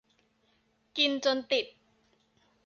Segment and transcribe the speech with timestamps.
[0.97, 1.65] กินจนติด